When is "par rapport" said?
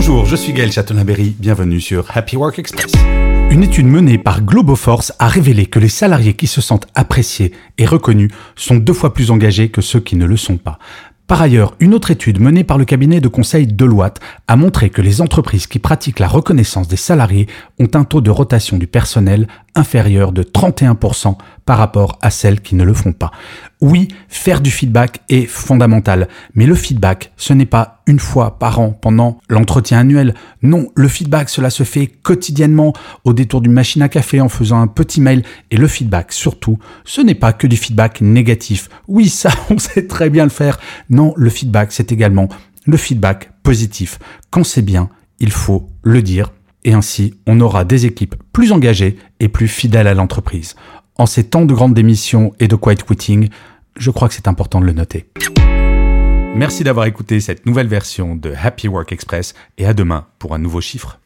21.64-22.18